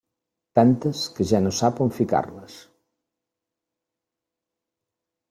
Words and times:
Tantes, 0.59 1.01
que 1.17 1.25
ja 1.31 1.41
no 1.47 1.51
sap 1.57 1.81
on 1.85 1.91
ficar-les. 1.97 2.55